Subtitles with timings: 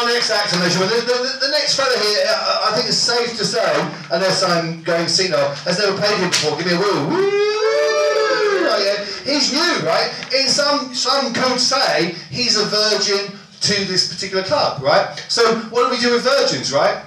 [0.00, 1.06] our next actor, ladies and gentlemen.
[1.06, 3.68] The, the, the next fella here, uh, I think it's safe to say,
[4.12, 6.56] unless I'm going senile, has never played him before.
[6.56, 7.08] Give me a woo.
[7.08, 8.64] Woo!
[8.64, 9.04] Right, yeah.
[9.28, 10.08] He's new, right?
[10.32, 15.04] In some, some could say he's a virgin to this particular club, right?
[15.28, 17.04] So what do we do with virgins, right?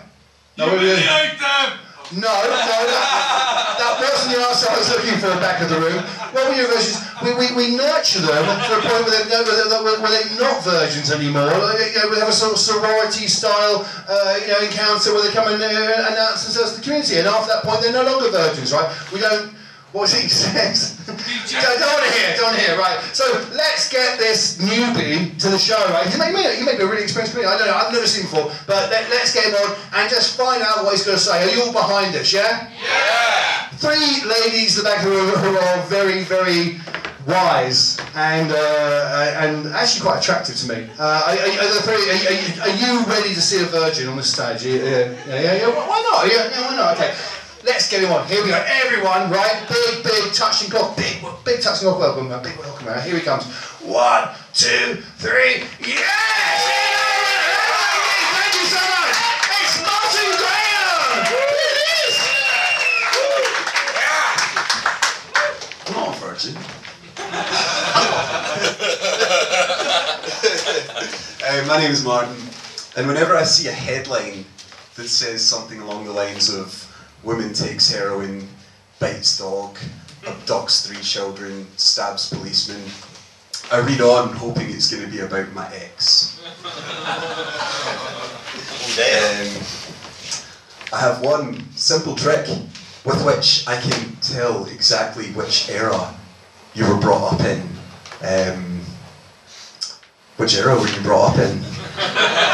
[0.58, 1.80] No, we- Humiliate them!
[2.12, 6.04] No, no, that, that wasn't the answer I was looking for back of the room.
[6.36, 9.44] What we do with virgins, we, we, we nurture them to a point where they're,
[9.48, 11.48] where they're, where they're not virgins anymore.
[11.48, 15.32] You know, we have a sort of sorority style uh, you know, encounter where they
[15.32, 18.30] come and uh, announce themselves to the community, and after that point they're no longer
[18.30, 18.92] virgins, right?
[19.14, 19.63] We don't.
[19.94, 20.98] What's he says?
[21.06, 23.00] don't, don't want to hear, don't hear, right?
[23.14, 26.12] So let's get this newbie to the show, right?
[26.12, 28.26] You may, he may be a really experienced comedian, I don't know, I've never seen
[28.26, 31.18] him before, but let, let's get him on and just find out what he's going
[31.18, 31.46] to say.
[31.46, 32.74] Are you all behind us, yeah?
[32.82, 33.68] Yeah!
[33.78, 36.80] Three ladies in the back of the room who are very, very
[37.28, 40.90] wise and uh, and actually quite attractive to me.
[41.00, 44.24] Uh, are, are, three, are, you- are, you, ready to see a virgin on the
[44.24, 44.66] stage?
[44.66, 45.68] Yeah, yeah, yeah, yeah, yeah.
[45.70, 46.28] Why not?
[46.28, 46.96] Yeah, yeah, why not?
[46.98, 47.14] Okay.
[47.66, 48.28] Let's get him on.
[48.28, 48.62] Here we go.
[48.68, 49.66] Everyone, right?
[49.70, 50.98] Big, big touching clock.
[50.98, 52.00] Big, big touching clock.
[52.00, 52.44] Welcome, man.
[52.44, 53.02] Big welcome, man.
[53.08, 53.46] Here he comes.
[53.80, 55.64] One, two, three.
[55.80, 56.60] Yes!
[58.36, 59.16] Thank you so much.
[59.64, 61.24] It's Martin Graham.
[61.56, 62.16] It is.
[65.88, 66.58] I'm not virgin.
[71.48, 72.36] uh, my name is Martin,
[72.98, 74.44] and whenever I see a headline
[74.96, 76.90] that says something along the lines of
[77.24, 78.48] "Woman takes heroin,
[79.00, 79.78] bites dog,
[80.24, 82.84] abducts three children, stabs policeman,"
[83.72, 86.40] I read on hoping it's going to be about my ex.
[88.94, 89.50] Um,
[90.92, 92.48] I have one simple trick
[93.06, 96.14] with which I can tell exactly which era
[96.76, 97.62] you were brought up in.
[98.22, 98.82] Um,
[100.38, 101.64] which era were you brought up in?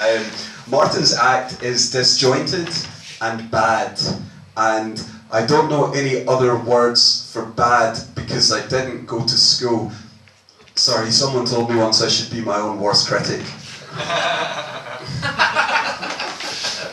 [0.00, 0.24] um,
[0.68, 2.68] Martin's act is disjointed
[3.20, 4.00] and bad,
[4.56, 9.92] and I don't know any other words for bad because I didn't go to school.
[10.74, 13.42] Sorry, someone told me once I should be my own worst critic.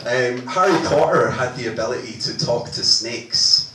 [0.08, 3.74] Um, Harry Potter had the ability to talk to snakes,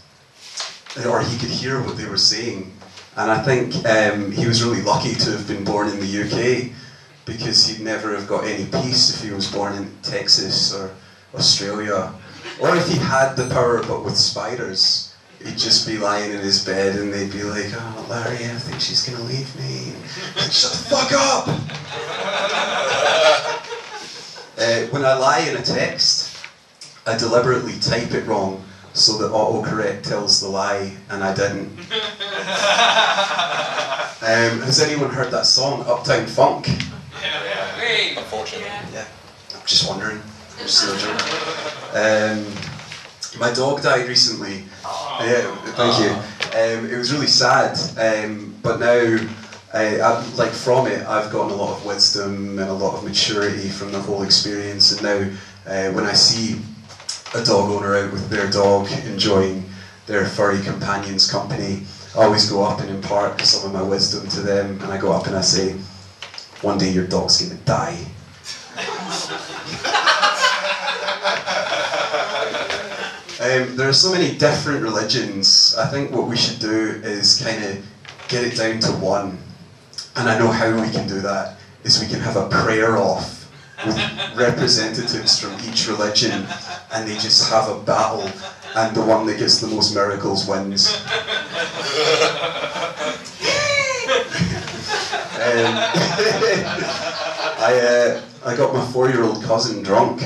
[1.06, 2.72] or he could hear what they were saying.
[3.16, 6.72] And I think um, he was really lucky to have been born in the UK
[7.26, 10.92] because he'd never have got any peace if he was born in Texas or
[11.34, 12.14] Australia.
[12.60, 16.64] Or if he had the power but with spiders, he'd just be lying in his
[16.64, 19.94] bed and they'd be like, oh, Larry, I think she's going to leave me.
[20.36, 21.50] Like, Shut the fuck up!
[24.56, 26.38] Uh, when I lie in a text,
[27.08, 28.64] I deliberately type it wrong
[28.94, 31.72] so that autocorrect tells the lie, and I didn't.
[34.24, 36.70] Um, has anyone heard that song, Uptown Funk?
[38.24, 38.68] Unfortunately.
[38.94, 39.06] Yeah,
[39.54, 40.22] I'm just wondering.
[40.58, 41.22] Just no joke.
[41.94, 42.44] Um,
[43.40, 44.64] my dog died recently.
[45.20, 46.10] Yeah, thank you.
[46.58, 49.18] Um, it was really sad, um, but now,
[49.76, 53.04] I, I, like from it, I've gotten a lot of wisdom and a lot of
[53.04, 54.92] maturity from the whole experience.
[54.92, 55.38] And now,
[55.72, 56.60] uh, when I see
[57.36, 59.64] a dog owner out with their dog enjoying
[60.08, 61.84] their furry companion's company,
[62.18, 64.82] I always go up and impart some of my wisdom to them.
[64.82, 65.76] And I go up and I say,
[66.64, 67.98] "One day your dog's gonna die."
[73.44, 75.76] Um, there are so many different religions.
[75.78, 77.78] I think what we should do is kind of
[78.30, 79.38] get it down to one.
[80.16, 83.52] And I know how we can do that is we can have a prayer off
[83.86, 83.98] with
[84.36, 86.48] representatives from each religion
[86.94, 88.30] and they just have a battle
[88.76, 91.04] and the one that gets the most miracles wins.
[95.54, 95.60] Um,
[97.60, 100.24] I, uh, I got my four-year-old cousin drunk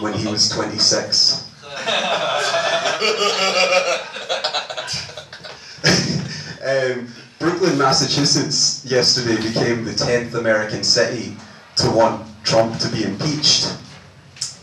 [0.00, 1.52] when he was 26.
[6.66, 7.06] um,
[7.38, 11.36] Brookline, Massachusetts yesterday became the 10th American city
[11.76, 13.72] to want Trump to be impeached.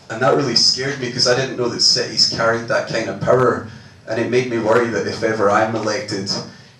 [0.09, 3.21] And that really scared me because I didn't know that cities carried that kind of
[3.21, 3.69] power.
[4.05, 6.29] And it made me worry that if ever I'm elected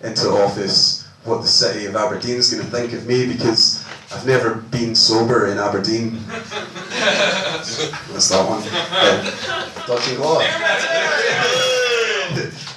[0.02, 4.26] into office, what the city of Aberdeen is going to think of me because I've
[4.26, 6.18] never been sober in Aberdeen.
[6.28, 8.62] That's that one.
[8.64, 9.86] Yeah.
[9.86, 10.42] Dodging Glove.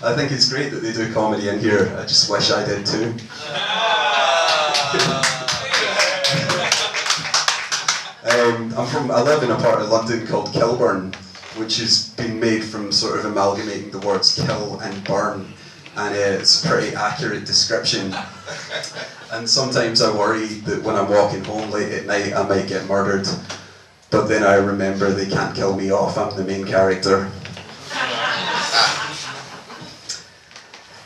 [0.03, 1.95] I think it's great that they do comedy in here.
[1.97, 3.13] I just wish I did too.
[8.25, 9.12] Um, I'm from.
[9.12, 11.13] I live in a part of London called Kilburn,
[11.57, 15.45] which has been made from sort of amalgamating the words kill and burn.
[15.95, 18.15] and uh, it's a pretty accurate description.
[19.31, 22.88] And sometimes I worry that when I'm walking home late at night, I might get
[22.88, 23.27] murdered.
[24.12, 27.30] But then I remember they can't kill me off, I'm the main character.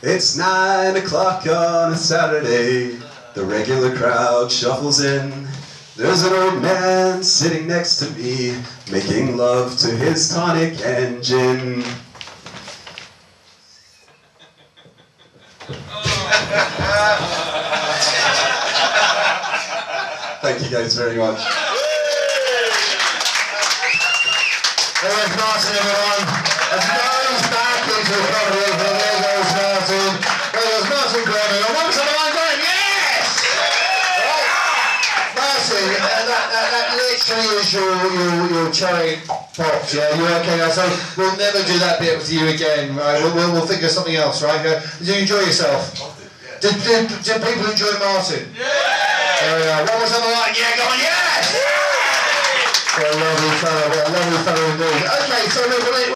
[0.02, 3.00] It's nine o'clock on a Saturday.
[3.34, 5.48] The regular crowd shuffles in.
[5.98, 8.58] There's an old man sitting next to me,
[8.92, 11.84] making love to his tonic engine.
[20.44, 21.40] Thank you guys very much.
[25.00, 26.28] There's Martin, everyone.
[26.76, 30.12] As goes back into the comedy, there goes Martin.
[30.52, 31.64] There goes Martin Gordon.
[31.64, 33.48] And once line going, yes!
[34.20, 34.52] Right.
[35.40, 39.24] Martin, uh, that, that, that literally is your, your, your cherry
[39.56, 40.12] pops, yeah?
[40.20, 40.68] You okay now?
[40.68, 40.84] So
[41.16, 43.24] we'll never do that bit with you again, right?
[43.24, 44.60] We'll, we'll, we'll think of something else, right?
[44.60, 46.09] Uh, Did you enjoy yourself?
[46.60, 48.44] Did, did, did people enjoy Martin?
[48.52, 48.68] Yeah!
[48.68, 49.80] There we are.
[49.88, 50.52] What was on the line?
[50.52, 51.56] Yeah, go on, yes!
[53.00, 55.08] What a lovely fellow, what a lovely fellow indeed.
[55.08, 55.88] Okay, so look,